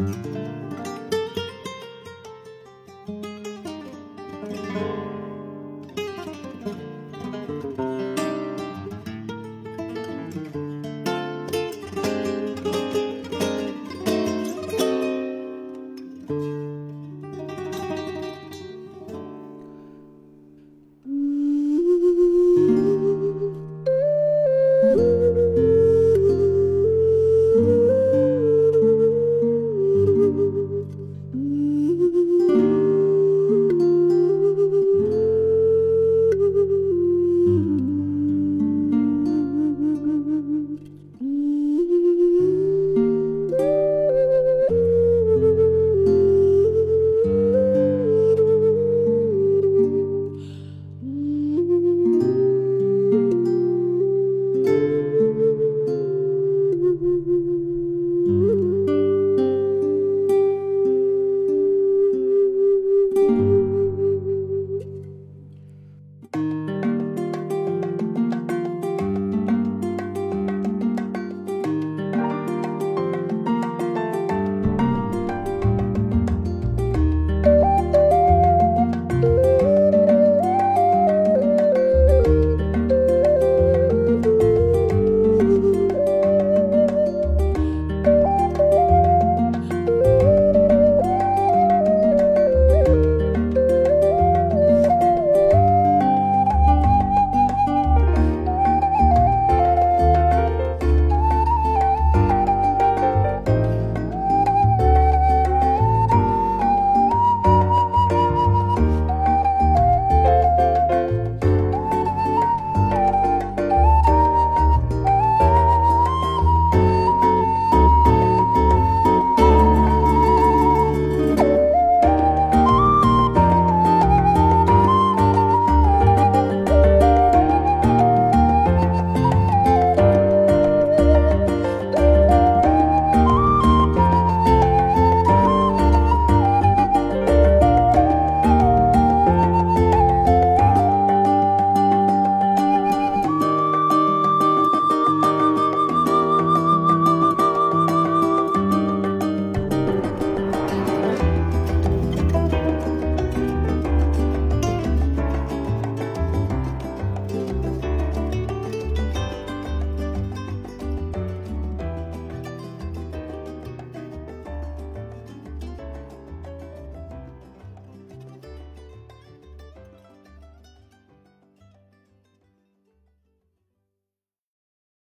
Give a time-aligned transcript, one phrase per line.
[0.00, 0.99] うん。